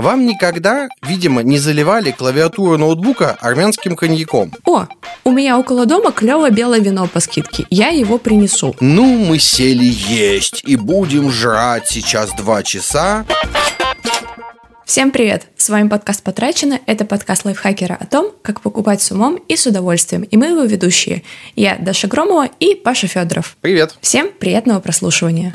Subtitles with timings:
[0.00, 4.50] Вам никогда, видимо, не заливали клавиатуру ноутбука армянским коньяком?
[4.64, 4.86] О,
[5.24, 7.66] у меня около дома клевое белое вино по скидке.
[7.68, 8.74] Я его принесу.
[8.80, 13.26] Ну, мы сели есть и будем жрать сейчас два часа.
[14.86, 15.48] Всем привет!
[15.58, 16.80] С вами подкаст «Потрачено».
[16.86, 20.22] Это подкаст лайфхакера о том, как покупать с умом и с удовольствием.
[20.22, 21.22] И мы его ведущие.
[21.56, 23.58] Я Даша Громова и Паша Федоров.
[23.60, 23.98] Привет!
[24.00, 25.52] Всем приятного прослушивания.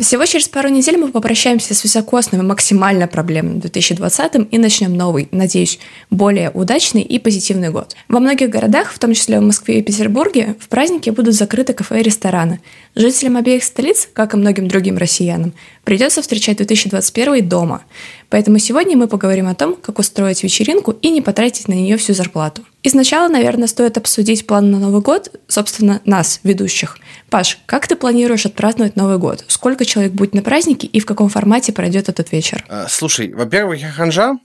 [0.00, 5.28] Всего через пару недель мы попрощаемся с високосным и максимально проблемным 2020 и начнем новый,
[5.30, 5.78] надеюсь,
[6.10, 7.94] более удачный и позитивный год.
[8.08, 12.00] Во многих городах, в том числе в Москве и Петербурге, в праздники будут закрыты кафе
[12.00, 12.60] и рестораны.
[12.96, 15.52] Жителям обеих столиц, как и многим другим россиянам,
[15.84, 17.82] придется встречать 2021 дома.
[18.30, 22.14] Поэтому сегодня мы поговорим о том, как устроить вечеринку и не потратить на нее всю
[22.14, 22.64] зарплату.
[22.82, 26.98] И сначала, наверное, стоит обсудить план на Новый год, собственно, нас, ведущих.
[27.30, 29.44] Паш, как ты планируешь отпраздновать Новый год?
[29.48, 32.64] Сколько человек будет на празднике и в каком формате пройдет этот вечер?
[32.68, 34.38] А, слушай, во-первых, я ханжа,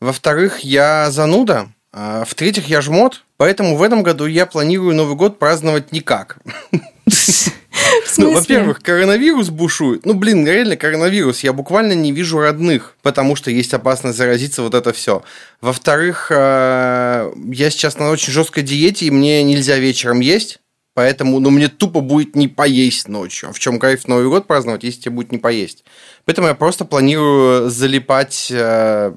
[0.00, 5.38] во-вторых, я зануда, а в-третьих, я жмот, поэтому в этом году я планирую Новый год
[5.38, 6.38] праздновать никак.
[8.18, 10.04] Ну, во-первых, коронавирус бушует.
[10.04, 11.44] Ну, блин, реально коронавирус.
[11.44, 15.22] Я буквально не вижу родных, потому что есть опасность заразиться, вот это все.
[15.60, 20.58] Во-вторых, э, я сейчас на очень жесткой диете, и мне нельзя вечером есть.
[20.94, 23.52] Поэтому, ну, мне тупо будет не поесть ночью.
[23.52, 25.84] В чем кайф Новый год праздновать, если тебе будет не поесть?
[26.24, 29.14] Поэтому я просто планирую залипать э,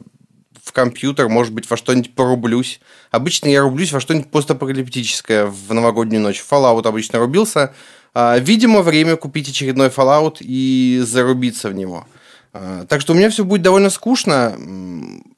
[0.64, 2.82] в компьютер, может быть, во что-нибудь порублюсь.
[3.10, 6.44] Обычно я рублюсь во что-нибудь постапокалиптическое в новогоднюю ночь.
[6.48, 7.74] Fallout обычно рубился.
[8.14, 12.06] А, видимо, время купить очередной Fallout и зарубиться в него.
[12.54, 14.56] А, так что у меня все будет довольно скучно.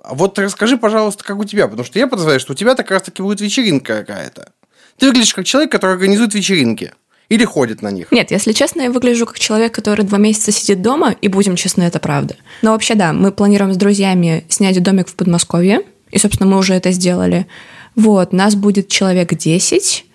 [0.04, 3.22] Вот расскажи, пожалуйста, как у тебя, потому что я подозреваю, что у тебя как раз-таки
[3.22, 4.52] будет вечеринка какая-то.
[4.98, 6.94] Ты выглядишь как человек, который организует вечеринки.
[7.30, 8.12] Или ходит на них?
[8.12, 11.84] Нет, если честно, я выгляжу как человек, который два месяца сидит дома, и будем честны,
[11.84, 12.36] это правда.
[12.62, 16.74] Но вообще, да, мы планируем с друзьями снять домик в Подмосковье, и, собственно, мы уже
[16.74, 17.48] это сделали.
[17.96, 20.06] Вот, нас будет человек 10,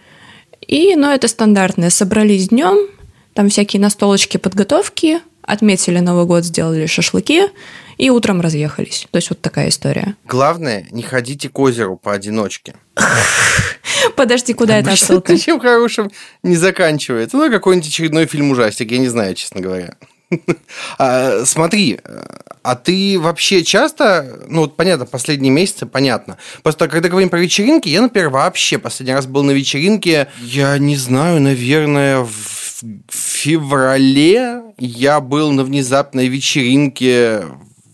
[0.69, 1.91] и, ну, это стандартное.
[1.91, 2.89] Собрались днем,
[3.33, 7.45] там всякие настолочки подготовки, отметили Новый год, сделали шашлыки
[7.97, 9.09] и утром разъехались.
[9.11, 10.15] То есть вот такая история.
[10.27, 12.75] Главное, не ходите к озеру поодиночке.
[14.17, 15.33] Подожди, куда это отсылка?
[15.33, 16.11] Ничем хорошим
[16.43, 17.37] не заканчивается.
[17.37, 19.97] Ну, какой-нибудь очередной фильм ужастик, я не знаю, честно говоря.
[20.99, 22.01] А, смотри,
[22.63, 26.37] а ты вообще часто, ну вот понятно, последние месяцы, понятно.
[26.63, 30.97] Просто когда говорим про вечеринки, я, например, вообще последний раз был на вечеринке, я не
[30.97, 37.43] знаю, наверное, в феврале я был на внезапной вечеринке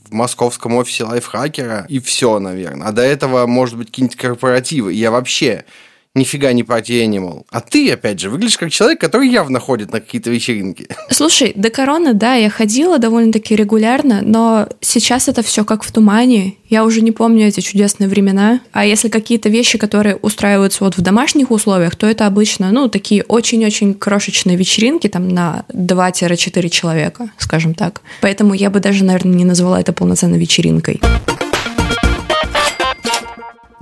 [0.09, 2.89] в московском офисе лайфхакера, и все, наверное.
[2.89, 4.93] А до этого, может быть, какие-нибудь корпоративы.
[4.93, 5.65] Я вообще
[6.15, 7.45] нифига не party animal.
[7.51, 10.87] А ты, опять же, выглядишь как человек, который явно ходит на какие-то вечеринки.
[11.11, 16.55] Слушай, до короны, да, я ходила довольно-таки регулярно, но сейчас это все как в тумане.
[16.69, 18.61] Я уже не помню эти чудесные времена.
[18.73, 23.25] А если какие-то вещи, которые устраиваются вот в домашних условиях, то это обычно, ну, такие
[23.25, 28.03] очень-очень крошечные вечеринки, там, на 2-4 человека, скажем так.
[28.21, 31.01] Поэтому я бы даже, наверное, не назвала это полноценной вечеринкой.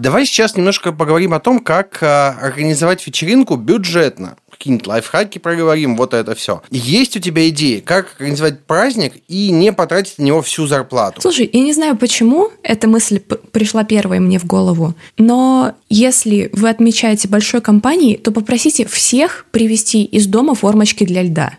[0.03, 4.37] Давай сейчас немножко поговорим о том, как э, организовать вечеринку бюджетно.
[4.51, 6.61] Какие-нибудь лайфхаки проговорим, вот это все.
[6.73, 11.21] Есть у тебя идеи, как организовать праздник и не потратить на него всю зарплату?
[11.21, 16.71] Слушай, я не знаю, почему эта мысль пришла первой мне в голову, но если вы
[16.71, 21.53] отмечаете большой компании, то попросите всех привезти из дома формочки для льда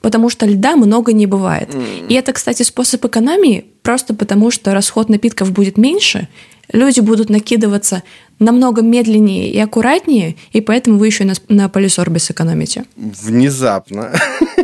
[0.00, 1.74] потому что льда много не бывает.
[1.74, 2.08] Mm.
[2.08, 6.26] И это, кстати, способ экономии, просто потому что расход напитков будет меньше,
[6.72, 8.02] люди будут накидываться
[8.38, 12.84] намного медленнее и аккуратнее, и поэтому вы еще на, на полисорбе сэкономите.
[12.96, 14.12] Внезапно.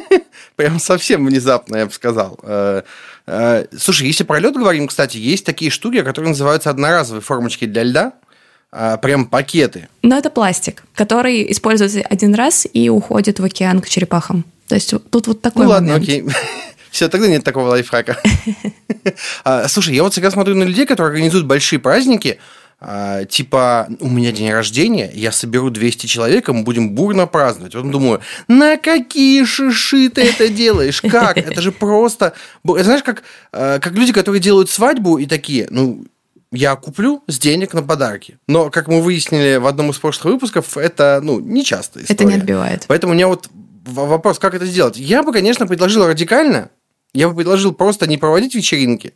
[0.56, 2.38] Прям совсем внезапно, я бы сказал.
[2.42, 2.82] Э,
[3.26, 7.82] э, слушай, если про лед говорим, кстати, есть такие штуки, которые называются одноразовые формочки для
[7.82, 8.12] льда.
[8.72, 9.88] Э, прям пакеты.
[10.02, 14.44] Но это пластик, который используется один раз и уходит в океан к черепахам.
[14.68, 16.04] То есть тут вот такой Ну ладно, момент.
[16.08, 16.24] окей.
[16.96, 18.16] Все, тогда нет такого лайфхака.
[19.44, 22.40] А, слушай, я вот всегда смотрю на людей, которые организуют большие праздники,
[22.80, 27.74] а, типа, у меня день рождения, я соберу 200 человек, и мы будем бурно праздновать.
[27.74, 31.02] Вот думаю, на какие шиши ты это делаешь?
[31.02, 31.36] Как?
[31.36, 32.32] Это же просто...
[32.64, 33.22] Это знаешь, как,
[33.52, 36.04] а, как люди, которые делают свадьбу и такие, ну,
[36.50, 38.38] я куплю с денег на подарки.
[38.48, 42.14] Но, как мы выяснили в одном из прошлых выпусков, это, ну, не часто история.
[42.14, 42.84] Это не отбивает.
[42.88, 43.48] Поэтому у меня вот
[43.86, 44.96] вопрос, как это сделать?
[44.96, 46.70] Я бы, конечно, предложил радикально,
[47.16, 49.14] я бы предложил просто не проводить вечеринки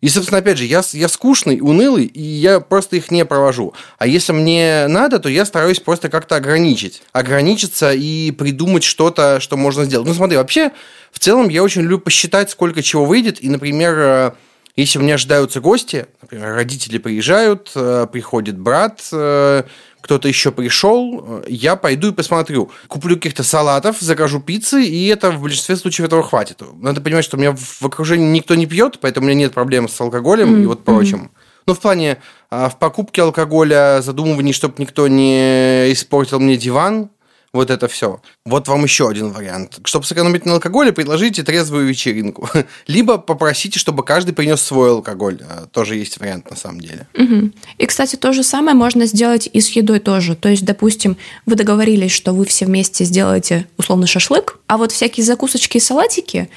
[0.00, 3.74] И, собственно, опять же, я, я скучный, унылый, и я просто их не провожу.
[3.98, 7.02] А если мне надо, то я стараюсь просто как-то ограничить.
[7.12, 10.08] Ограничиться и придумать что-то, что можно сделать.
[10.08, 10.72] Ну, смотри, вообще,
[11.12, 13.42] в целом, я очень люблю посчитать, сколько чего выйдет.
[13.42, 14.32] И, например, э,
[14.74, 19.64] если у меня ожидаются гости, например, родители приезжают, э, приходит брат, э,
[20.02, 22.70] кто-то еще пришел, я пойду и посмотрю.
[22.88, 26.60] Куплю каких-то салатов, закажу пиццы, и это в большинстве случаев этого хватит.
[26.74, 29.88] Надо понимать, что у меня в окружении никто не пьет, поэтому у меня нет проблем
[29.88, 30.62] с алкоголем mm-hmm.
[30.62, 31.30] и вот прочим.
[31.66, 32.18] Ну, в плане
[32.50, 37.10] а, в покупке алкоголя, задумывании, чтобы никто не испортил мне диван,
[37.52, 38.20] вот это все.
[38.46, 39.80] Вот вам еще один вариант.
[39.84, 42.48] Чтобы сэкономить на алкоголе, предложите трезвую вечеринку.
[42.86, 45.38] Либо попросите, чтобы каждый принес свой алкоголь.
[45.42, 47.06] А, тоже есть вариант на самом деле.
[47.14, 47.50] Угу.
[47.76, 50.34] И, кстати, то же самое можно сделать и с едой тоже.
[50.34, 55.24] То есть, допустим, вы договорились, что вы все вместе сделаете условно шашлык, а вот всякие
[55.24, 56.48] закусочки и салатики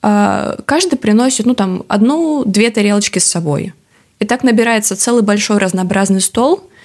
[0.00, 3.72] а, каждый приносит, ну, там, одну-две тарелочки с собой.
[4.20, 6.70] И так набирается целый большой разнообразный стол–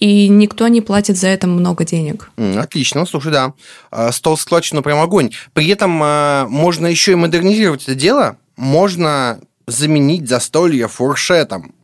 [0.00, 2.30] и никто не платит за это много денег.
[2.56, 3.52] Отлично, слушай, да.
[3.90, 5.30] А, стол складчину ну, прям огонь.
[5.52, 8.38] При этом а, можно еще и модернизировать это дело.
[8.56, 11.74] Можно заменить застолье фуршетом.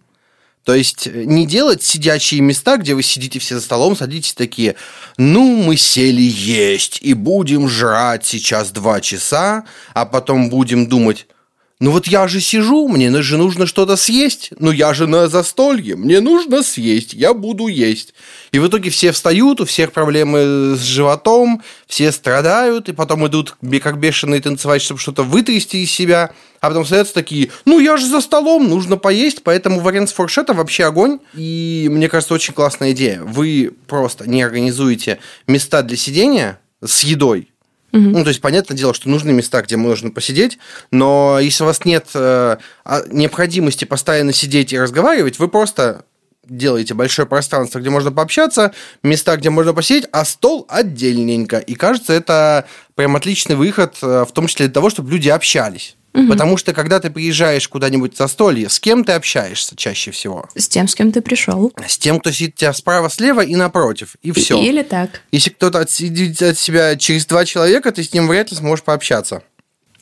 [0.65, 4.75] То есть э, не делать сидячие места, где вы сидите все за столом, садитесь такие,
[5.17, 9.65] ну, мы сели есть и будем жрать сейчас два часа,
[9.95, 11.29] а потом будем думать,
[11.79, 14.51] ну вот я же сижу, мне же нужно что-то съесть.
[14.59, 18.15] Ну я же на застолье, мне нужно съесть, я буду есть.
[18.51, 23.57] И в итоге все встают, у всех проблемы с животом, все страдают, и потом идут
[23.83, 26.33] как бешеные танцевать, чтобы что-то вытрясти из себя.
[26.61, 30.57] А потом садятся такие, ну я же за столом, нужно поесть, поэтому вариант с фуршетом
[30.57, 31.19] вообще огонь.
[31.35, 33.21] И мне кажется, очень классная идея.
[33.23, 37.51] Вы просто не организуете места для сидения с едой,
[37.97, 38.11] Угу.
[38.11, 40.59] Ну, то есть, понятное дело, что нужны места, где можно посидеть,
[40.91, 46.05] но если у вас нет э, а, необходимости постоянно сидеть и разговаривать, вы просто
[46.47, 48.73] делаете большое пространство, где можно пообщаться,
[49.03, 51.59] места, где можно посидеть, а стол отдельненько.
[51.59, 55.97] И кажется, это прям отличный выход, э, в том числе для того, чтобы люди общались.
[56.17, 56.29] Угу.
[56.29, 60.49] Потому что когда ты приезжаешь куда-нибудь за столье, с кем ты общаешься чаще всего?
[60.55, 61.73] С тем, с кем ты пришел.
[61.87, 64.17] С тем, кто сидит у тебя справа, слева и напротив.
[64.23, 64.59] И все.
[64.59, 65.21] Или так.
[65.31, 69.43] Если кто-то отсидит от себя через два человека, ты с ним вряд ли сможешь пообщаться.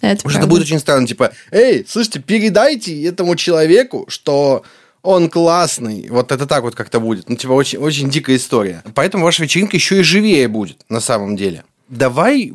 [0.01, 4.63] Это Потому что это будет очень странно, типа, эй, слушайте, передайте этому человеку, что
[5.03, 6.09] он классный.
[6.11, 7.29] Вот это так вот как-то будет.
[7.29, 8.83] Ну, типа, очень, очень дикая история.
[8.95, 11.65] Поэтому ваша вечеринка еще и живее будет, на самом деле.
[11.89, 12.53] Давай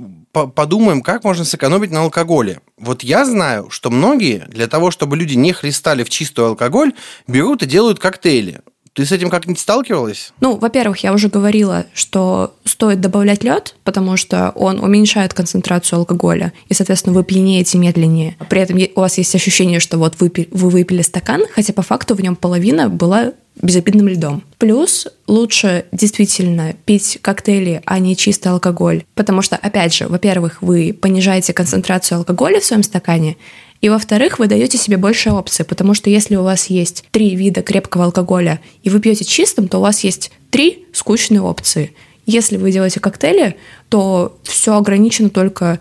[0.48, 2.62] подумаем, как можно сэкономить на алкоголе.
[2.78, 6.94] Вот я знаю, что многие для того, чтобы люди не хлестали в чистую алкоголь,
[7.28, 8.62] берут и делают коктейли.
[9.00, 10.34] Ты с этим как-нибудь сталкивалась?
[10.42, 16.52] Ну, во-первых, я уже говорила, что стоит добавлять лед, потому что он уменьшает концентрацию алкоголя,
[16.68, 18.36] и, соответственно, вы пьянеете медленнее.
[18.50, 22.14] При этом у вас есть ощущение, что вот вы, вы выпили стакан, хотя по факту
[22.14, 23.32] в нем половина была
[23.62, 24.44] безобидным льдом.
[24.58, 29.04] Плюс лучше действительно пить коктейли, а не чистый алкоголь.
[29.16, 33.38] Потому что, опять же, во-первых, вы понижаете концентрацию алкоголя в своем стакане,
[33.82, 37.62] и во-вторых, вы даете себе больше опций, потому что если у вас есть три вида
[37.62, 41.94] крепкого алкоголя, и вы пьете чистым, то у вас есть три скучные опции.
[42.26, 43.56] Если вы делаете коктейли,
[43.88, 45.80] то все ограничено только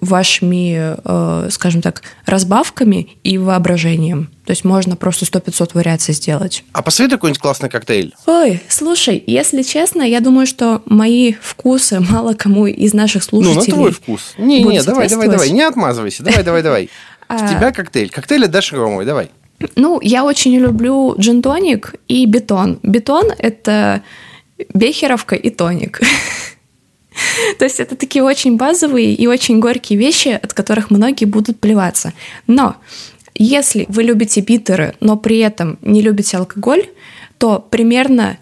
[0.00, 4.30] вашими, э, скажем так, разбавками и воображением.
[4.44, 6.64] То есть можно просто 100-500 вариаций сделать.
[6.72, 8.12] А посоветуй какой-нибудь классный коктейль.
[8.26, 13.70] Ой, слушай, если честно, я думаю, что мои вкусы мало кому из наших слушателей Ну,
[13.70, 14.34] на твой вкус.
[14.36, 16.22] Не-не, давай, давай, давай, не отмазывайся.
[16.22, 16.90] Давай, давай, давай.
[17.28, 18.10] С а, тебя коктейль.
[18.10, 19.30] Коктейль отдашь Ромовой, давай.
[19.76, 22.78] Ну, я очень люблю джин-тоник и бетон.
[22.82, 24.02] Бетон– это
[24.72, 26.00] бехеровка и тоник.
[27.58, 32.12] То есть это такие очень базовые и очень горькие вещи, от которых многие будут плеваться.
[32.46, 32.76] Но
[33.34, 36.86] если вы любите битеры, но при этом не любите алкоголь,
[37.38, 38.38] то примерно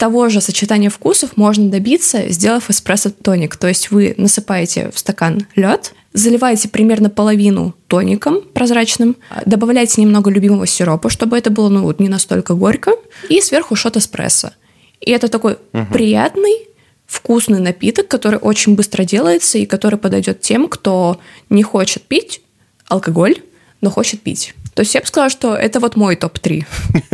[0.00, 3.56] того же сочетания вкусов можно добиться, сделав эспрессо-тоник.
[3.56, 10.66] То есть вы насыпаете в стакан лед, заливаете примерно половину тоником прозрачным, добавляете немного любимого
[10.66, 12.92] сиропа, чтобы это было ну, не настолько горько,
[13.28, 14.52] и сверху шот эспрессо.
[15.00, 15.86] И это такой угу.
[15.92, 16.66] приятный,
[17.04, 22.40] вкусный напиток, который очень быстро делается и который подойдет тем, кто не хочет пить
[22.88, 23.36] алкоголь,
[23.82, 24.54] но хочет пить.
[24.74, 26.64] То есть я бы сказала, что это вот мой топ-3.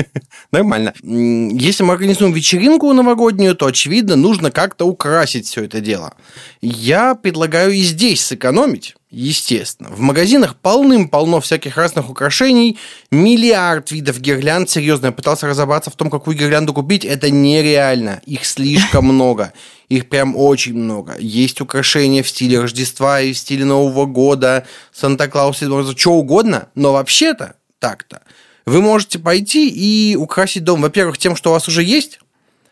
[0.53, 0.95] Нормально.
[1.03, 6.15] Если мы организуем вечеринку новогоднюю, то, очевидно, нужно как-то украсить все это дело.
[6.61, 9.89] Я предлагаю и здесь сэкономить Естественно.
[9.91, 12.77] В магазинах полным-полно всяких разных украшений,
[13.13, 14.69] миллиард видов гирлянд.
[14.69, 17.05] Серьезно, я пытался разобраться в том, какую гирлянду купить.
[17.05, 18.21] Это нереально.
[18.27, 19.53] Их слишком много.
[19.89, 21.15] Их прям очень много.
[21.19, 26.69] Есть украшения в стиле Рождества и в стиле Нового года, Санта-Клауса, что угодно.
[26.75, 28.23] Но вообще-то, так-то,
[28.67, 32.19] Вы можете пойти и украсить дом, во-первых, тем, что у вас уже есть,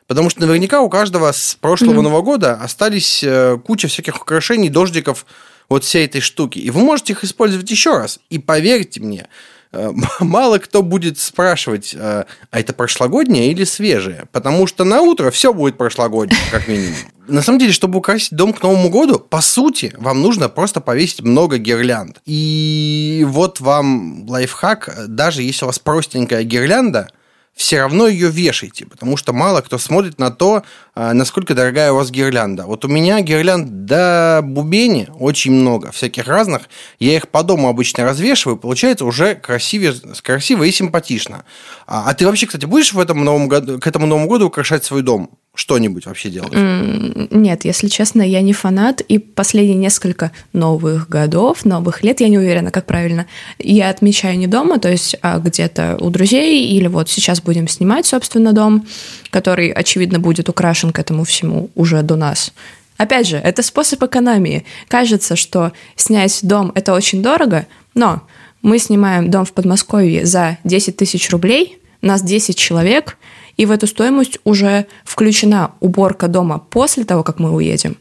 [0.07, 2.03] потому что наверняка у каждого с прошлого mm-hmm.
[2.03, 5.27] Нового года остались э, куча всяких украшений, дождиков,
[5.69, 6.59] вот всей этой штуки.
[6.59, 8.21] И вы можете их использовать еще раз.
[8.29, 9.29] И поверьте мне,
[9.75, 15.31] Э, мало кто будет спрашивать, э, а это прошлогоднее или свежее, потому что на утро
[15.31, 16.95] все будет прошлогоднее, как минимум.
[17.27, 21.23] На самом деле, чтобы украсить дом к Новому году, по сути, вам нужно просто повесить
[21.23, 22.21] много гирлянд.
[22.27, 27.09] И вот вам лайфхак, даже если у вас простенькая гирлянда–
[27.55, 31.97] все равно ее вешайте, потому что мало кто смотрит на то, а, насколько дорогая у
[31.97, 32.65] вас гирлянда.
[32.67, 36.63] Вот у меня гирлянд до бубени очень много, всяких разных.
[36.99, 41.45] Я их по дому обычно развешиваю, получается уже красивее, красиво и симпатично.
[41.87, 44.85] А, а ты вообще, кстати, будешь в этом новом году, к этому Новому году украшать
[44.85, 45.31] свой дом?
[45.55, 46.53] Что-нибудь вообще делать?
[46.53, 52.39] Нет, если честно, я не фанат, и последние несколько новых годов, новых лет, я не
[52.39, 53.27] уверена, как правильно,
[53.59, 58.05] я отмечаю не дома, то есть а где-то у друзей, или вот сейчас будем снимать,
[58.07, 58.87] собственно, дом,
[59.31, 62.53] который, очевидно, будет украшен к этому всему уже до нас.
[62.97, 64.65] Опять же, это способ экономии.
[64.89, 68.23] Кажется, что снять дом– это очень дорого, но
[68.63, 73.19] мы снимаем дом в Подмосковье за 10 тысяч рублей, нас 10 человек–
[73.57, 77.97] и в эту стоимость уже включена уборка дома после того, как мы уедем.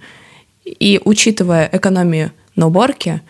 [0.66, 3.22] И учитывая экономию на уборке,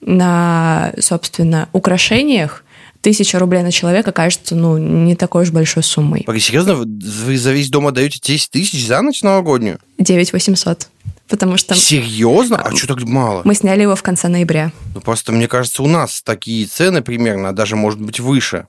[0.00, 2.64] на, собственно, украшениях,
[3.00, 6.24] тысяча рублей на человека кажется, ну, не такой уж большой суммой.
[6.24, 6.74] Погоди, серьезно?
[6.74, 9.78] Вы за весь дом отдаете 10 тысяч за ночь новогоднюю?
[9.98, 10.88] 9 800.
[11.28, 11.74] Потому что...
[11.74, 12.58] Серьезно?
[12.58, 13.42] А, а что так мало?
[13.44, 14.72] Мы сняли его в конце ноября.
[14.94, 18.66] Ну, просто, мне кажется, у нас такие цены примерно, а даже, может быть, выше.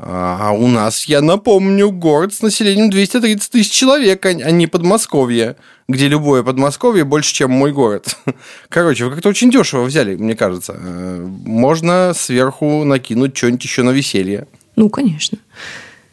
[0.00, 5.56] А у нас, я напомню, город с населением 230 тысяч человек, а не Подмосковье,
[5.88, 8.16] где любое Подмосковье больше, чем мой город.
[8.68, 10.76] Короче, вы как-то очень дешево взяли, мне кажется.
[10.78, 14.46] Э, можно сверху накинуть что-нибудь еще на веселье.
[14.76, 15.38] Ну, конечно.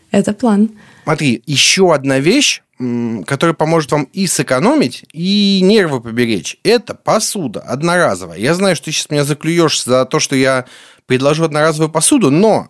[0.09, 0.71] Это план.
[1.03, 2.63] Смотри, еще одна вещь,
[3.27, 6.57] которая поможет вам и сэкономить, и нервы поберечь.
[6.63, 8.39] Это посуда одноразовая.
[8.39, 10.65] Я знаю, что ты сейчас меня заклюешь за то, что я
[11.05, 12.69] предложу одноразовую посуду, но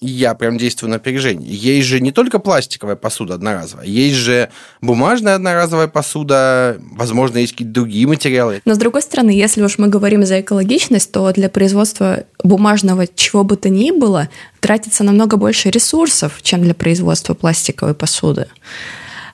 [0.00, 1.52] я прям действую на опережение.
[1.52, 7.74] Есть же не только пластиковая посуда одноразовая, есть же бумажная одноразовая посуда, возможно, есть какие-то
[7.74, 8.60] другие материалы.
[8.64, 13.44] Но с другой стороны, если уж мы говорим за экологичность, то для производства бумажного чего
[13.44, 14.28] бы то ни было
[14.60, 18.48] тратится намного больше ресурсов, чем для производства пластиковой посуды.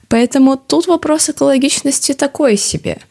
[0.08, 2.98] Поэтому тут вопрос экологичности такой себе–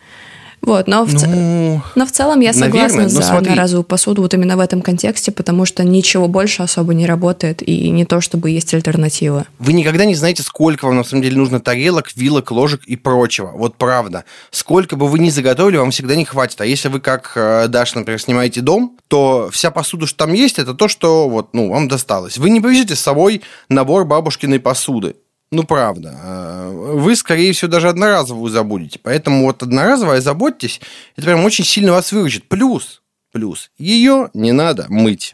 [0.69, 3.49] вот, но, в, ну, но в целом я согласна наверное, за смотри.
[3.49, 7.89] одноразовую посуду вот именно в этом контексте, потому что ничего больше особо не работает, и
[7.89, 9.45] не то, чтобы есть альтернатива.
[9.57, 13.51] Вы никогда не знаете, сколько вам на самом деле нужно тарелок, вилок, ложек и прочего.
[13.55, 14.25] Вот правда.
[14.51, 16.61] Сколько бы вы ни заготовили, вам всегда не хватит.
[16.61, 20.59] А если вы, как э, Даша, например, снимаете дом, то вся посуда, что там есть,
[20.59, 22.37] это то, что вот, ну, вам досталось.
[22.37, 25.15] Вы не повезете с собой набор бабушкиной посуды.
[25.51, 26.15] Ну, правда.
[26.21, 28.99] А, вы, скорее всего, даже одноразовую забудете.
[29.01, 30.79] Поэтому вот одноразовая заботьтесь,
[31.15, 32.47] это прям очень сильно вас выручит.
[32.47, 33.01] Плюс,
[33.31, 35.33] плюс, ее не надо мыть.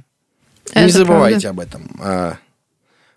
[0.71, 1.49] Это не забывайте правда.
[1.49, 2.39] об этом.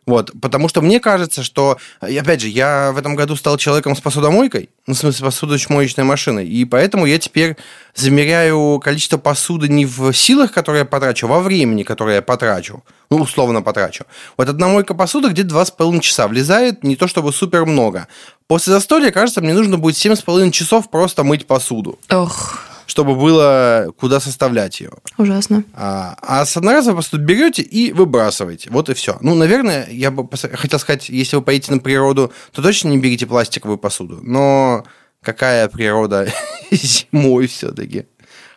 [0.09, 4.01] Вот, потому что мне кажется, что, опять же, я в этом году стал человеком с
[4.01, 7.59] посудомойкой, ну, в смысле, посудочно-моечной машиной, и поэтому я теперь
[7.95, 12.83] замеряю количество посуды не в силах, которые я потрачу, а во времени, которое я потрачу,
[13.11, 14.07] ну, условно потрачу.
[14.39, 18.09] Вот одна мойка посуды где-то 2,5 часа влезает, не то чтобы супер много.
[18.47, 21.99] После застолья, кажется, мне нужно будет 7,5 часов просто мыть посуду.
[22.09, 24.93] Ох чтобы было куда составлять ее.
[25.19, 25.63] Ужасно.
[25.75, 28.71] А, а с одноразовой просто берете и выбрасываете.
[28.71, 29.19] Вот и все.
[29.21, 33.27] Ну, наверное, я бы хотел сказать, если вы поедете на природу, то точно не берите
[33.27, 34.21] пластиковую посуду.
[34.23, 34.85] Но
[35.23, 36.33] какая природа
[36.71, 38.07] зимой все-таки?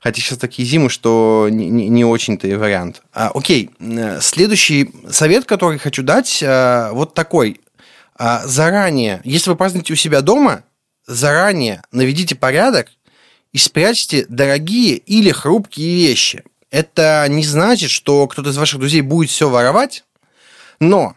[0.02, 3.02] Хотя сейчас такие зимы, что не, не, не очень-то и вариант.
[3.14, 3.70] А, окей,
[4.22, 7.60] следующий совет, который хочу дать, а, вот такой.
[8.18, 10.64] А, заранее, если вы празднуете у себя дома,
[11.06, 12.88] заранее наведите порядок
[13.54, 16.44] и спрячьте дорогие или хрупкие вещи.
[16.70, 20.06] Это не значит, что кто-то из ваших друзей будет все воровать,
[20.80, 21.16] но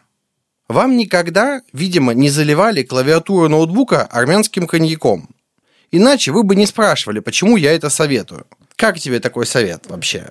[0.67, 5.29] вам никогда, видимо, не заливали клавиатуру ноутбука армянским коньяком.
[5.91, 8.45] Иначе вы бы не спрашивали, почему я это советую.
[8.75, 10.27] Как тебе такой совет вообще?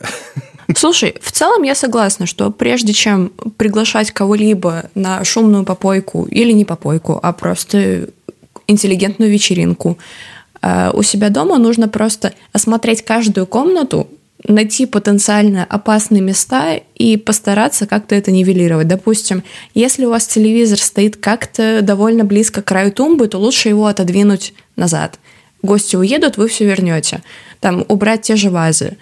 [0.76, 6.64] Слушай, в целом я согласна, что прежде чем приглашать кого-либо на шумную попойку или не
[6.64, 8.08] попойку, а просто
[8.66, 9.99] интеллигентную вечеринку,
[10.92, 14.09] у себя дома нужно просто осмотреть каждую комнату,
[14.47, 18.88] найти потенциально опасные места и постараться как-то это нивелировать.
[18.88, 19.42] Допустим,
[19.75, 24.54] если у вас телевизор стоит как-то довольно близко к краю тумбы, то лучше его отодвинуть
[24.76, 25.18] назад.
[25.62, 27.23] Гости уедут, вы все вернете.
[27.61, 28.99] Там убрать те же вазы.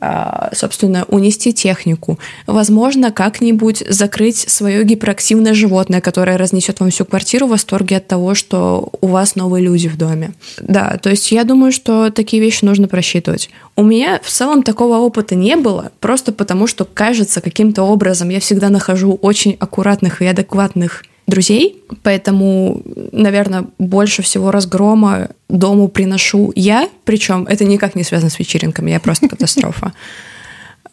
[0.00, 2.18] А, собственно, унести технику.
[2.46, 8.34] Возможно, как-нибудь закрыть свое гиперактивное животное, которое разнесет вам всю квартиру в восторге от того,
[8.34, 10.32] что у вас новые люди в доме.
[10.60, 13.50] Да, то есть я думаю, что такие вещи нужно просчитывать.
[13.76, 18.40] У меня в целом такого опыта не было, просто потому что, кажется, каким-то образом я
[18.40, 26.88] всегда нахожу очень аккуратных и адекватных друзей, поэтому, наверное, больше всего разгрома дому приношу я,
[27.04, 29.92] причем это никак не связано с вечеринками, я просто катастрофа.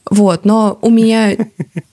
[0.09, 1.38] Вот, но у меня,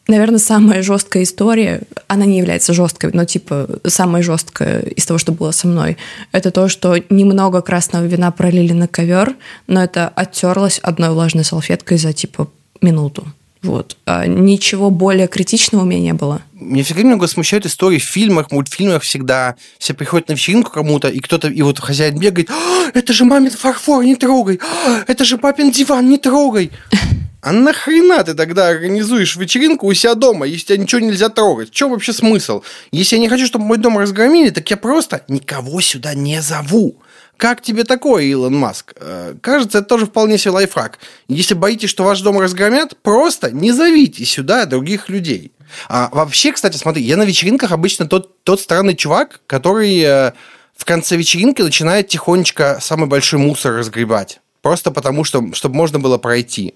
[0.08, 5.32] наверное, самая жесткая история, она не является жесткой, но типа самая жесткая из того, что
[5.32, 5.96] было со мной,
[6.32, 11.98] это то, что немного красного вина пролили на ковер, но это оттерлось одной влажной салфеткой
[11.98, 13.26] за типа минуту.
[13.62, 13.96] Вот.
[14.06, 16.42] А ничего более критичного у меня не было.
[16.52, 19.56] Меня всегда немного смущают истории в фильмах, мультфильмах всегда.
[19.78, 23.50] Все приходят на вечеринку кому-то, и кто-то, и вот хозяин бегает, «А, это же мамин
[23.50, 26.70] фарфор, не трогай, «А, это же папин диван, не трогай.
[27.40, 31.70] А нахрена ты тогда организуешь вечеринку у себя дома, если тебя ничего нельзя трогать?
[31.70, 32.62] В чем вообще смысл?
[32.90, 36.96] Если я не хочу, чтобы мой дом разгромили, так я просто никого сюда не зову.
[37.38, 38.94] Как тебе такое, Илон Маск?
[38.96, 40.98] Э, кажется, это тоже вполне себе лайфхак.
[41.28, 45.52] Если боитесь, что ваш дом разгромят, просто не зовите сюда других людей.
[45.88, 50.32] А вообще, кстати, смотри, я на вечеринках обычно тот, тот странный чувак, который э,
[50.76, 54.40] в конце вечеринки начинает тихонечко самый большой мусор разгребать.
[54.60, 56.74] Просто потому, что, чтобы можно было пройти.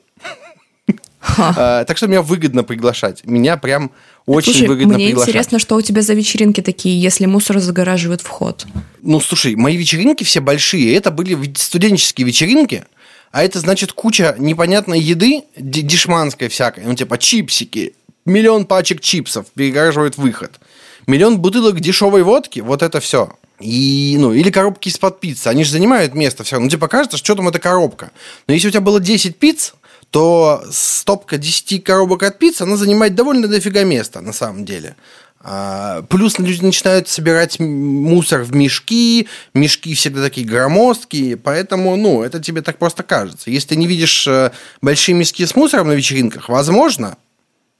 [1.38, 3.24] А, так что меня выгодно приглашать.
[3.24, 3.92] Меня прям
[4.26, 5.30] очень слушай, выгодно мне приглашать.
[5.30, 8.66] интересно, что у тебя за вечеринки такие, если мусор загораживает вход.
[9.02, 10.94] Ну, слушай, мои вечеринки все большие.
[10.96, 12.84] Это были студенческие вечеринки,
[13.30, 16.84] а это значит куча непонятной еды, дешманской всякой.
[16.84, 20.60] Ну, типа чипсики, миллион пачек чипсов перегораживают выход.
[21.06, 23.32] Миллион бутылок дешевой водки, вот это все.
[23.60, 25.48] И, ну, или коробки из-под пиццы.
[25.48, 26.58] Они же занимают место все.
[26.58, 28.10] Ну, типа, кажется, что там это коробка.
[28.46, 29.74] Но если у тебя было 10 пиц,
[30.12, 34.94] то стопка 10 коробок от пиццы, она занимает довольно дофига места, на самом деле.
[35.40, 42.40] А, плюс люди начинают собирать мусор в мешки, мешки всегда такие громоздкие, поэтому, ну, это
[42.40, 43.50] тебе так просто кажется.
[43.50, 44.52] Если ты не видишь э,
[44.82, 47.16] большие миски с мусором на вечеринках, возможно,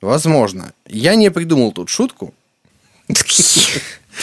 [0.01, 2.33] возможно, я не придумал тут шутку,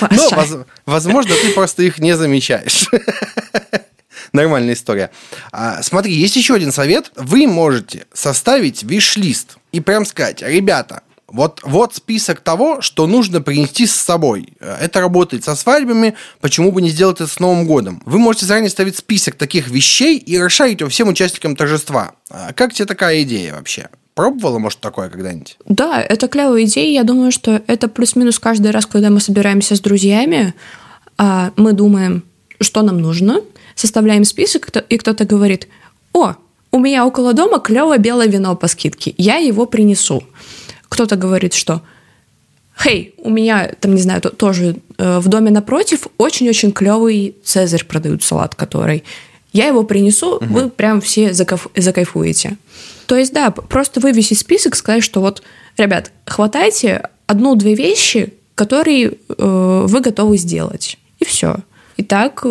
[0.09, 2.87] но, возможно, ты просто их не замечаешь.
[4.33, 5.11] Нормальная история.
[5.51, 7.11] А, смотри, есть еще один совет.
[7.15, 13.85] Вы можете составить виш-лист и прям сказать, ребята, вот, вот список того, что нужно принести
[13.85, 14.53] с собой.
[14.59, 18.01] Это работает со свадьбами, почему бы не сделать это с Новым годом?
[18.05, 22.13] Вы можете заранее ставить список таких вещей и расшарить его всем участникам торжества.
[22.29, 23.89] А как тебе такая идея вообще?
[24.15, 25.57] Пробовала, может, такое когда-нибудь?
[25.65, 26.91] Да, это клевая идея.
[26.91, 30.53] Я думаю, что это плюс-минус каждый раз, когда мы собираемся с друзьями,
[31.17, 32.23] а, мы думаем,
[32.59, 33.41] что нам нужно–
[33.79, 35.67] составляем список, и кто-то говорит,
[36.13, 36.33] о,
[36.71, 40.23] у меня около дома клевое белое вино по скидке, я его принесу.
[40.89, 41.81] Кто-то говорит, что
[42.81, 48.23] Хей, у меня там, не знаю, тоже э, в доме напротив очень-очень клевый цезарь продают
[48.23, 49.03] салат, который
[49.51, 50.45] я его принесу, угу.
[50.45, 52.57] вы прям все закайф, закайфуете.
[53.05, 55.41] То есть, да, просто вывесить список, сказать, что вот,
[55.77, 60.97] ребят, хватайте одну-две вещи, которые э, вы готовы сделать.
[61.19, 61.57] И все.
[61.99, 62.49] И так э,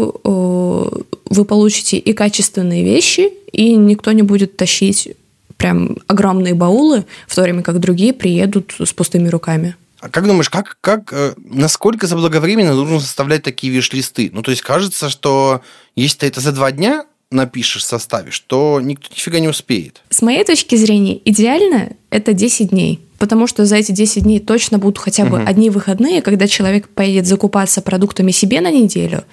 [1.24, 5.16] вы получите и качественные вещи, и никто не будет тащить
[5.56, 9.74] прям огромные баулы, в то время как другие приедут с пустыми руками.
[10.00, 14.30] А как думаешь, как, как, э, насколько заблаговременно нужно составлять такие виш-листы?
[14.34, 15.62] Ну, то есть кажется, что
[15.96, 20.02] если ты это за два дня напишешь, составишь, то никто нифига не успеет.
[20.10, 24.78] С моей точки зрения, идеально это 10 дней потому что за эти 10 дней точно
[24.78, 25.46] будут хотя бы угу.
[25.46, 29.24] одни выходные, когда человек поедет закупаться продуктами себе на неделю,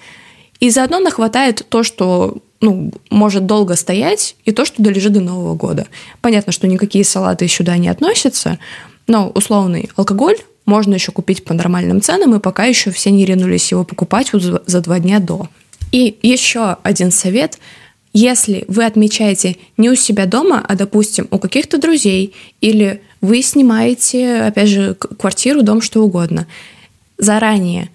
[0.60, 5.54] и заодно нахватает то, что ну, может долго стоять, и то, что долежит до Нового
[5.54, 5.86] года.
[6.22, 8.58] Понятно, что никакие салаты сюда не относятся,
[9.06, 13.70] но условный алкоголь можно еще купить по нормальным ценам, и пока еще все не ринулись
[13.70, 15.48] его покупать вот за два дня до.
[15.92, 17.58] И еще один совет–
[18.18, 24.42] если вы отмечаете не у себя дома, а, допустим, у каких-то друзей, или вы снимаете,
[24.42, 26.46] опять же, квартиру, дом, что угодно,
[27.18, 27.90] заранее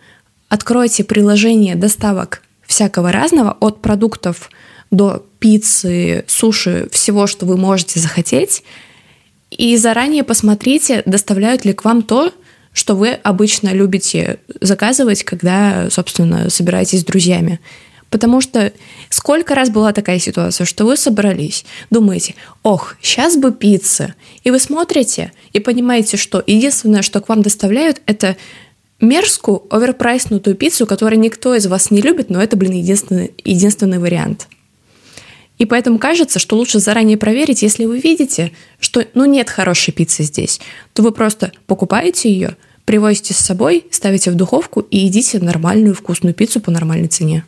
[0.50, 4.50] откройте приложение доставок всякого разного, от продуктов
[4.92, 8.64] до пиццы, суши, всего, что вы можете захотеть,
[9.50, 12.34] и заранее посмотрите, доставляют ли к вам то,
[12.74, 17.60] что вы обычно любите заказывать, когда, собственно, собираетесь с друзьями.
[18.12, 18.74] Потому что
[19.10, 24.14] сколько раз была такая ситуация, что вы собрались, думаете, ох, сейчас бы пицца.
[24.44, 28.36] И вы смотрите и понимаете, что единственное, что к вам доставляют, это
[29.00, 34.48] мерзкую, оверпрайснутую пиццу, которую никто из вас не любит, но это, блин, единственный, единственный вариант.
[35.58, 40.24] И поэтому кажется, что лучше заранее проверить, если вы видите, что ну нет хорошей пиццы
[40.24, 40.60] здесь,
[40.94, 46.34] то вы просто покупаете ее, привозите с собой, ставите в духовку и едите нормальную вкусную
[46.34, 47.46] пиццу по нормальной цене.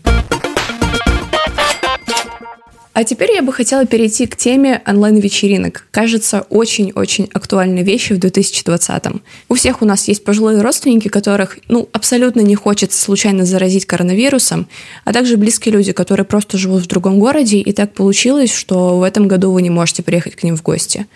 [2.94, 5.88] А теперь я бы хотела перейти к теме онлайн-вечеринок.
[5.90, 9.24] Кажется, очень-очень актуальной вещи в 2020-м.
[9.50, 14.68] У всех у нас есть пожилые родственники, которых, ну, абсолютно не хочется случайно заразить коронавирусом,
[15.06, 19.04] а также близкие люди, которые просто живут в другом городе, и так получилось, что в
[19.04, 21.08] этом году вы не можете приехать к ним в гости.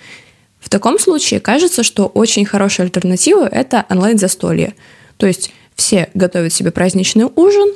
[0.59, 4.73] В таком случае кажется, что очень хорошая альтернатива– это онлайн-застолье.
[5.17, 7.71] То есть все готовят себе праздничный ужин,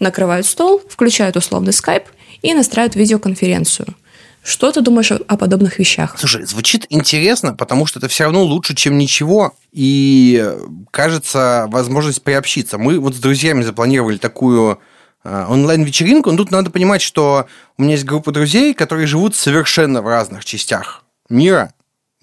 [0.00, 2.02] накрывают стол, включают условный скайп–
[2.42, 3.94] и настраивают видеоконференцию.
[4.42, 6.16] Что ты думаешь о подобных вещах?
[6.18, 9.54] Слушай, звучит интересно, потому что это все равно лучше, чем ничего.
[9.72, 10.54] И
[10.90, 12.76] кажется, возможность приобщиться.
[12.76, 14.80] Мы вот с друзьями запланировали такую
[15.24, 16.30] э, онлайн-вечеринку.
[16.30, 17.46] Но тут надо понимать, что
[17.78, 21.72] у меня есть группа друзей, которые живут совершенно в разных частях мира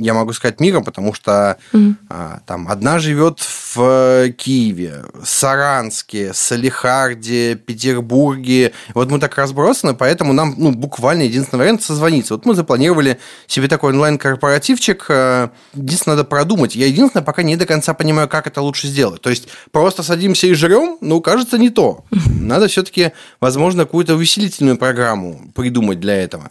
[0.01, 1.93] я могу сказать миром, потому что mm.
[2.09, 8.73] а, там одна живет в Киеве, Саранске, Салихарде, Петербурге.
[8.95, 12.33] Вот мы так разбросаны, поэтому нам ну, буквально единственный вариант созвониться.
[12.33, 15.05] Вот мы запланировали себе такой онлайн-корпоративчик.
[15.09, 16.75] А, единственное, надо продумать.
[16.75, 19.21] Я единственное, пока не до конца понимаю, как это лучше сделать.
[19.21, 22.05] То есть просто садимся и жрем, ну, кажется, не то.
[22.25, 26.49] Надо все-таки, возможно, какую-то увеселительную программу придумать для этого.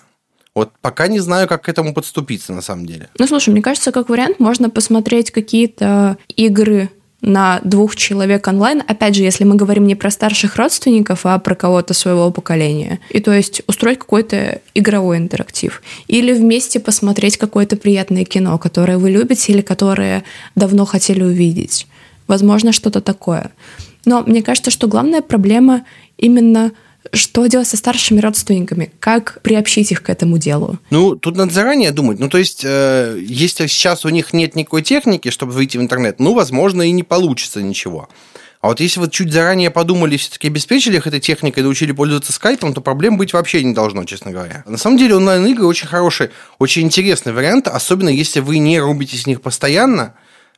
[0.54, 3.08] Вот пока не знаю, как к этому подступиться на самом деле.
[3.18, 6.90] Ну, слушай, мне кажется, как вариант можно посмотреть какие-то игры
[7.22, 11.54] на двух человек онлайн, опять же, если мы говорим не про старших родственников, а про
[11.54, 12.98] кого-то своего поколения.
[13.10, 15.82] И то есть устроить какой-то игровой интерактив.
[16.06, 21.86] Или вместе посмотреть какое-то приятное кино, которое вы любите или которое давно хотели увидеть.
[22.26, 23.50] Возможно, что-то такое.
[24.06, 25.84] Но мне кажется, что главная проблема
[26.16, 26.72] именно
[27.12, 28.92] что делать со старшими родственниками?
[29.00, 30.78] Как приобщить их к этому делу?
[30.90, 32.18] Ну, тут надо заранее думать.
[32.18, 36.20] Ну, то есть, э, если сейчас у них нет никакой техники, чтобы выйти в интернет,
[36.20, 38.08] ну, возможно, и не получится ничего.
[38.60, 42.74] А вот если вы чуть заранее подумали, все-таки обеспечили их этой техникой, научили пользоваться скайпом,
[42.74, 44.62] то проблем быть вообще не должно, честно говоря.
[44.66, 49.26] На самом деле онлайн-игры очень хороший, очень интересный вариант, особенно если вы не рубитесь с
[49.26, 50.14] них постоянно,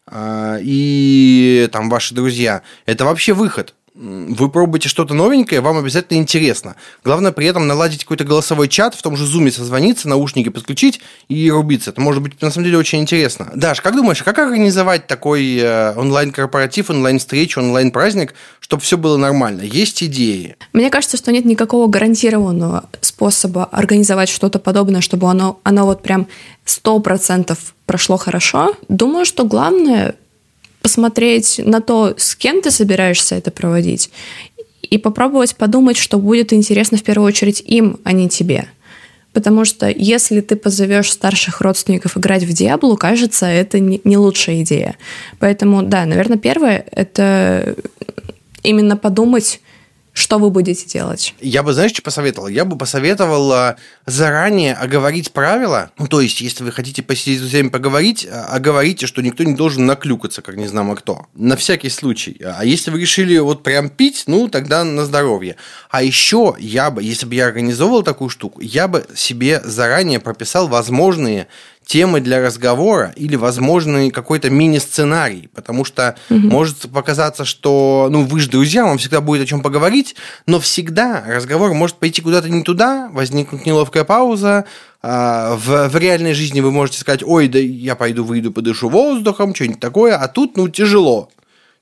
[0.09, 2.63] э, и там ваши друзья.
[2.87, 6.77] Это вообще выход вы пробуете что-то новенькое, вам обязательно интересно.
[7.05, 11.51] Главное при этом наладить какой-то голосовой чат, в том же зуме созвониться, наушники подключить и
[11.51, 11.91] рубиться.
[11.91, 13.51] Это может быть на самом деле очень интересно.
[13.55, 19.63] Даш, как думаешь, как организовать такой э, онлайн-корпоратив, онлайн-встречу, онлайн-праздник, чтобы все было нормально?
[19.63, 20.57] Есть идеи?
[20.73, 26.29] Мне кажется, что нет никакого гарантированного способа организовать что-то подобное, чтобы оно, оно вот прям
[26.65, 28.75] сто процентов прошло хорошо.
[28.89, 30.15] Думаю, что главное
[30.83, 34.11] посмотреть на то, с кем ты собираешься это проводить,
[34.83, 38.67] и попробовать подумать, что будет интересно в первую очередь им, а не тебе.
[39.33, 44.97] Потому что если ты позовешь старших родственников играть в Диаблу, кажется, это не лучшая идея.
[45.39, 47.75] Поэтому, да, наверное, первое— это
[48.63, 49.61] именно подумать,
[50.13, 51.35] что вы будете делать?
[51.41, 52.49] Я бы, знаешь, что посоветовал?
[52.49, 55.91] Я бы посоветовал заранее оговорить правила.
[55.99, 59.55] Ну, то есть, если вы хотите посидеть с друзьями поговорить, а, оговорите, что никто не
[59.55, 61.27] должен наклюкаться, как не знамо кто.
[61.35, 62.39] На всякий случай.
[62.45, 65.57] А если вы решили вот прям пить, ну, тогда на здоровье.
[65.91, 70.69] А еще я бы, если бы я организовывал такую штуку, я бы себе заранее прописал
[70.69, 71.49] возможные
[71.93, 76.39] темы для разговора или возможный какой-то мини-сценарий, потому что угу.
[76.39, 81.23] может показаться, что ну вы же друзья, вам всегда будет о чем поговорить, но всегда
[81.27, 84.65] разговор может пойти куда-то не туда, возникнуть неловкая пауза,
[85.03, 89.55] а, в, в реальной жизни вы можете сказать, ой, да я пойду выйду, подышу воздухом,
[89.55, 91.29] что-нибудь такое, а тут, ну, тяжело.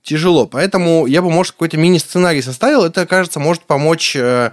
[0.03, 0.49] Тяжело.
[0.49, 2.83] Поэтому я бы, может, какой-то мини-сценарий составил.
[2.83, 4.51] Это, кажется, может помочь э,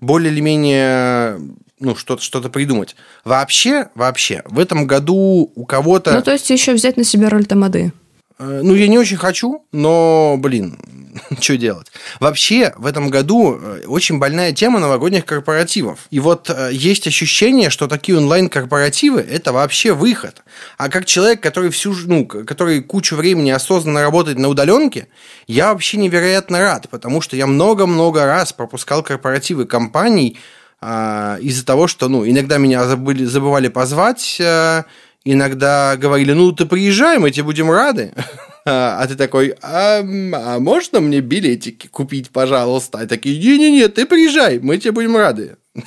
[0.00, 1.40] более или менее
[1.80, 2.96] ну, что-то что придумать.
[3.24, 6.12] Вообще, вообще, в этом году у кого-то...
[6.12, 7.92] Ну, то есть еще взять на себя роль тамады.
[8.38, 10.78] Э, ну, я не очень хочу, но, блин,
[11.40, 11.88] что делать?
[12.20, 16.06] Вообще, в этом году э, очень больная тема новогодних корпоративов.
[16.10, 20.42] И вот э, есть ощущение, что такие онлайн-корпоративы– это вообще выход.
[20.76, 25.08] А как человек, который всю, ну, который кучу времени осознанно работает на удаленке,
[25.46, 30.38] я вообще невероятно рад, потому что я много-много раз пропускал корпоративы компаний,
[30.80, 34.84] из-за того, что, ну, иногда меня забыли, забывали позвать, а,
[35.24, 38.12] иногда говорили, ну, ты приезжай, мы тебе будем рады.
[38.70, 43.02] А ты такой, а, а можно мне билетики купить, пожалуйста?
[43.02, 45.56] И такие, не-не-не, ты приезжай, мы тебе будем рады.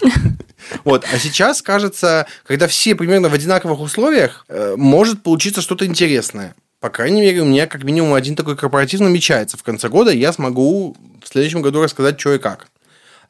[0.83, 1.05] Вот.
[1.11, 6.55] А сейчас, кажется, когда все примерно в одинаковых условиях, э, может получиться что-то интересное.
[6.79, 10.31] По крайней мере, у меня как минимум один такой корпоратив намечается в конце года, я
[10.31, 12.67] смогу в следующем году рассказать, что и как.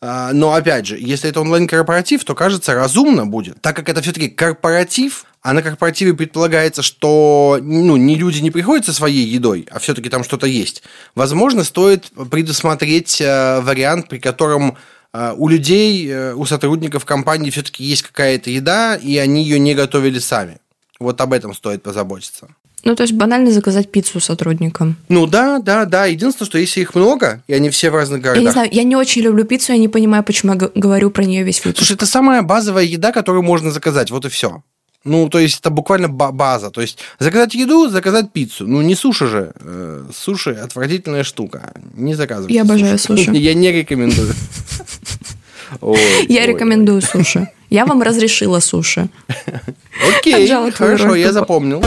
[0.03, 4.29] А, но опять же, если это онлайн-корпоратив, то кажется разумно будет, так как это все-таки
[4.29, 9.77] корпоратив, а на корпоративе предполагается, что ну, не люди не приходят со своей едой, а
[9.77, 10.81] все-таки там что-то есть.
[11.13, 14.77] Возможно, стоит предусмотреть э, вариант, при котором
[15.13, 19.75] э, у людей, э, у сотрудников компании все-таки есть какая-то еда, и они ее не
[19.75, 20.57] готовили сами.
[20.99, 22.47] Вот об этом стоит позаботиться.
[22.83, 24.95] Ну, то есть банально заказать пиццу сотрудникам.
[25.07, 26.05] Ну да, да, да.
[26.05, 28.41] Единственное, что если их много, и они все в разных городах.
[28.41, 31.23] Я не знаю, я не очень люблю пиццу, я не понимаю, почему я говорю про
[31.23, 31.77] нее весь выпуск.
[31.77, 34.63] Слушай, это самая базовая еда, которую можно заказать, вот и все.
[35.03, 36.69] Ну, то есть это буквально база.
[36.69, 38.67] То есть заказать еду, заказать пиццу.
[38.67, 39.51] Ну, не суши же.
[39.59, 41.73] Э, суши отвратительная штука.
[41.95, 42.53] Не заказывайте.
[42.53, 43.31] Я обожаю суши.
[43.33, 44.33] Я не рекомендую.
[46.27, 47.47] Я рекомендую суши.
[47.69, 49.07] Я вам разрешила суши.
[50.19, 51.81] Окей, хорошо, я запомнил.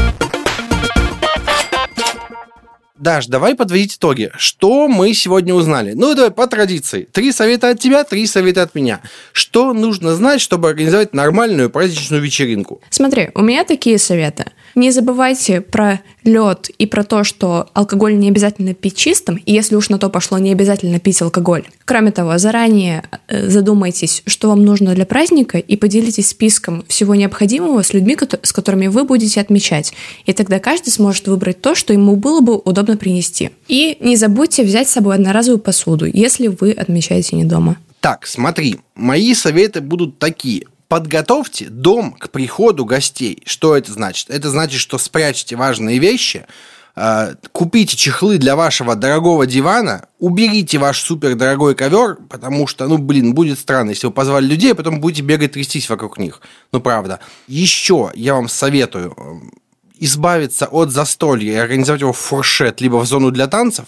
[3.04, 4.30] Даш, давай подводить итоги.
[4.38, 5.92] Что мы сегодня узнали?
[5.92, 7.06] Ну, давай по традиции.
[7.12, 9.02] Три совета от тебя, три совета от меня.
[9.32, 12.80] Что нужно знать, чтобы организовать нормальную праздничную вечеринку?
[12.88, 14.46] Смотри, у меня такие советы.
[14.74, 19.76] Не забывайте про лед и про то, что алкоголь не обязательно пить чистым, и если
[19.76, 21.64] уж на то пошло, не обязательно пить алкоголь.
[21.84, 27.82] Кроме того, заранее э, задумайтесь, что вам нужно для праздника, и поделитесь списком всего необходимого
[27.82, 29.92] с людьми, с которыми вы будете отмечать.
[30.26, 33.50] И тогда каждый сможет выбрать то, что ему было бы удобно принести.
[33.68, 37.76] И не забудьте взять с собой одноразовую посуду, если вы отмечаете не дома.
[38.00, 40.66] Так, смотри, мои советы будут такие.
[40.94, 43.42] Подготовьте дом к приходу гостей.
[43.46, 44.30] Что это значит?
[44.30, 46.46] Это значит, что спрячьте важные вещи,
[46.94, 52.98] э, купите чехлы для вашего дорогого дивана, уберите ваш супер дорогой ковер, потому что, ну,
[52.98, 56.40] блин, будет странно, если вы позвали людей, а потом будете бегать трястись вокруг них.
[56.70, 57.18] Ну, правда.
[57.48, 59.56] Еще я вам советую э,
[59.98, 63.86] избавиться от застолья и организовать его в фуршет, либо в зону для танцев.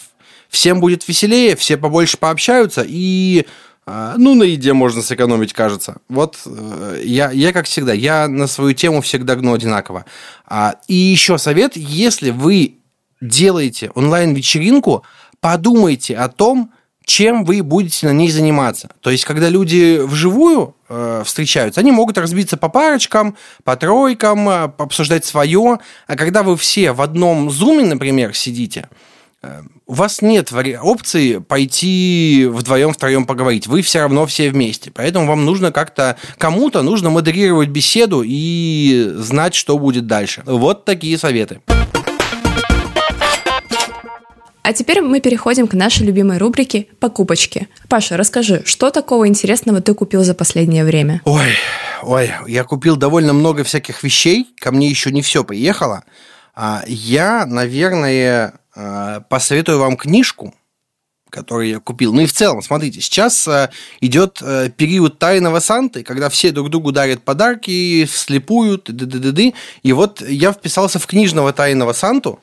[0.48, 3.46] Всем будет веселее, все побольше пообщаются, и
[4.18, 5.98] ну, на еде можно сэкономить, кажется.
[6.08, 10.04] Вот э, я, я как всегда, я на свою тему всегда гну одинаково.
[10.44, 12.78] А, и еще совет, если вы
[13.20, 15.04] делаете онлайн-вечеринку,
[15.40, 16.72] подумайте о том,
[17.04, 18.90] чем вы будете на ней заниматься.
[19.00, 24.64] То есть, когда люди вживую э, встречаются, они могут разбиться по парочкам, по тройкам, э,
[24.78, 25.78] обсуждать свое.
[26.08, 28.88] А когда вы все в одном зуме, например, сидите,
[29.86, 33.66] у вас нет опции пойти вдвоем, втроем поговорить.
[33.66, 34.90] Вы все равно все вместе.
[34.90, 40.42] Поэтому вам нужно как-то кому-то нужно модерировать беседу и знать, что будет дальше.
[40.44, 41.60] Вот такие советы.
[44.66, 47.68] А теперь мы переходим к нашей любимой рубрике «Покупочки».
[47.88, 51.22] Паша, расскажи, что такого интересного ты купил за последнее время?
[51.24, 51.52] Ой,
[52.02, 56.02] ой, я купил довольно много всяких вещей, ко мне еще не все приехало.
[56.56, 58.54] А я, наверное,
[59.28, 60.54] посоветую вам книжку,
[61.30, 62.12] которую я купил.
[62.12, 66.70] Ну и в целом, смотрите, сейчас э, идет э, период тайного Санты, когда все друг
[66.70, 69.54] другу дарят подарки, вслепую, -ды.
[69.82, 72.40] и вот я вписался в книжного тайного Санту,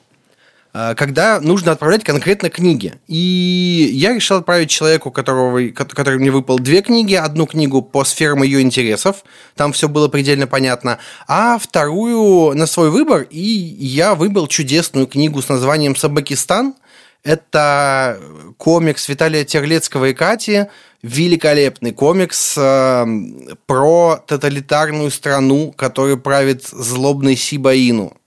[0.74, 2.96] когда нужно отправлять конкретно книги.
[3.08, 7.14] И я решил отправить человеку, которого, который мне выпал две книги.
[7.14, 9.24] Одну книгу по сферам ее интересов,
[9.56, 13.28] там все было предельно понятно, а вторую на свой выбор.
[13.30, 16.74] И я выбрал чудесную книгу с названием «Собакистан».
[17.24, 18.20] Это
[18.58, 20.66] комикс Виталия Терлецкого и Кати,
[21.04, 23.06] великолепный комикс э,
[23.66, 28.18] про тоталитарную страну, которая правит злобный Сибаину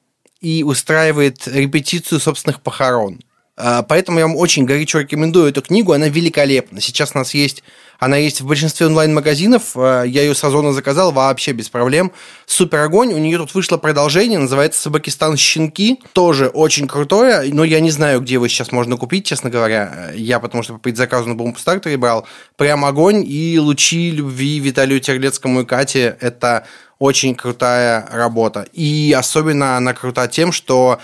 [0.41, 3.21] и устраивает репетицию собственных похорон.
[3.59, 6.81] А, поэтому я вам очень горячо рекомендую эту книгу, она великолепна.
[6.83, 7.63] Сейчас у нас есть,
[7.99, 12.13] она есть в большинстве онлайн-магазинов, а, я ее с Озона заказал вообще без проблем.
[12.45, 17.81] Супер огонь, у нее тут вышло продолжение, называется «Собакистан щенки», тоже очень крутое, но я
[17.81, 20.11] не знаю, где его сейчас можно купить, честно говоря.
[20.15, 22.27] Я потому что по предзаказу на Бумпстартере брал.
[22.57, 26.67] Прям огонь и лучи любви Виталию Терлецкому и Кате– это
[26.99, 28.67] очень крутая работа.
[28.73, 31.01] И особенно она крута тем, что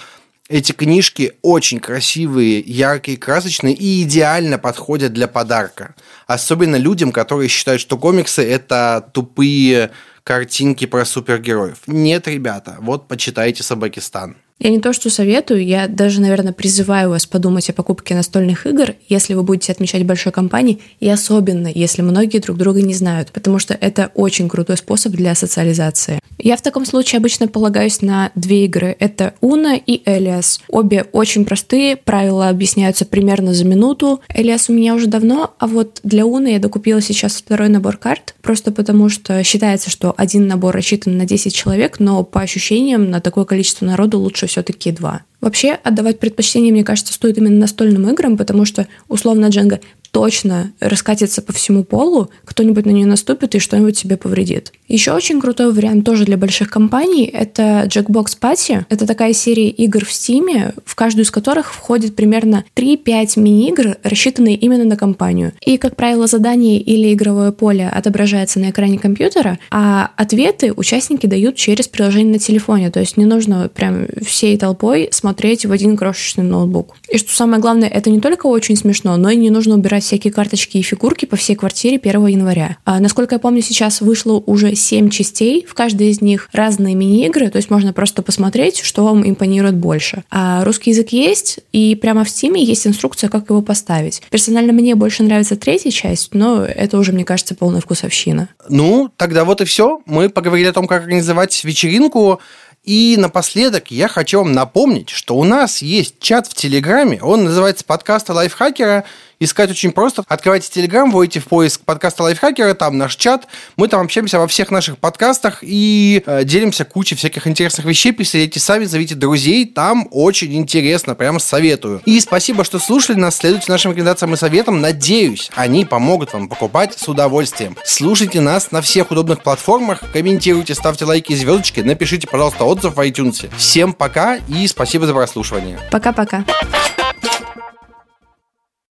[0.48, 5.94] эти книжки очень красивые, яркие, красочные и идеально подходят для подарка.
[6.26, 9.92] Особенно людям, которые считают, что комиксы это тупые
[10.24, 11.78] картинки про супергероев.
[11.86, 14.36] Нет, ребята, вот почитайте Собакистан.
[14.62, 18.94] Я не то что советую, я даже, наверное, призываю вас подумать о покупке настольных игр,
[19.08, 23.58] если вы будете отмечать большой компании, и особенно, если многие друг друга не знают, потому
[23.58, 26.20] что это очень крутой способ для социализации.
[26.38, 28.96] Я в таком случае обычно полагаюсь на две игры.
[29.00, 30.60] Это Уна и Элиас.
[30.68, 34.20] Обе очень простые, правила объясняются примерно за минуту.
[34.32, 38.36] Элиас у меня уже давно, а вот для Уна я докупила сейчас второй набор карт,
[38.42, 43.20] просто потому что считается, что один набор рассчитан на 10 человек, но по ощущениям на
[43.20, 45.22] такое количество народу лучше все-таки два.
[45.40, 49.80] Вообще, отдавать предпочтение, мне кажется, стоит именно настольным играм, потому что, условно, Дженга
[50.12, 54.72] точно раскатится по всему полу, кто-нибудь на нее наступит и что-нибудь себе повредит.
[54.86, 58.84] Еще очень крутой вариант тоже для больших компаний— это Jackbox Party.
[58.90, 64.56] Это такая серия игр в Steam, в каждую из которых входит примерно 3-5 мини-игр, рассчитанные
[64.56, 65.52] именно на компанию.
[65.64, 71.56] И, как правило, задание или игровое поле отображается на экране компьютера, а ответы участники дают
[71.56, 72.90] через приложение на телефоне.
[72.90, 76.96] То есть не нужно прям всей толпой смотреть в один крошечный ноутбук.
[77.08, 80.32] И что самое главное, это не только очень смешно, но и не нужно убирать всякие
[80.32, 82.76] карточки и фигурки по всей квартире 1 января.
[82.84, 87.48] А, насколько я помню, сейчас вышло уже 7 частей, в каждой из них разные мини-игры,
[87.48, 90.24] то есть можно просто посмотреть, что вам импонирует больше.
[90.30, 94.22] А русский язык есть, и прямо в Steam есть инструкция, как его поставить.
[94.30, 98.48] Персонально мне больше нравится третья часть, но это уже, мне кажется, полная вкусовщина.
[98.68, 100.00] Ну, тогда вот и все.
[100.06, 102.40] Мы поговорили о том, как организовать вечеринку.
[102.84, 107.84] И напоследок я хочу вам напомнить, что у нас есть чат в Телеграме, он называется
[107.84, 109.04] «Подкасты лайфхакера»,
[109.42, 110.22] Искать очень просто.
[110.28, 113.48] Открывайте Телеграм, вводите в поиск подкаста Лайфхакера, там наш чат.
[113.74, 118.12] Мы там общаемся во всех наших подкастах и э, делимся кучей всяких интересных вещей.
[118.12, 119.66] Присоединяйте сами, зовите друзей.
[119.66, 122.02] Там очень интересно, прям советую.
[122.04, 123.38] И спасибо, что слушали нас.
[123.38, 124.80] Следуйте нашим рекомендациям и советам.
[124.80, 127.76] Надеюсь, они помогут вам покупать с удовольствием.
[127.84, 130.04] Слушайте нас на всех удобных платформах.
[130.12, 131.80] Комментируйте, ставьте лайки и звездочки.
[131.80, 133.50] Напишите, пожалуйста, отзыв в iTunes.
[133.56, 135.80] Всем пока и спасибо за прослушивание.
[135.90, 136.44] Пока-пока.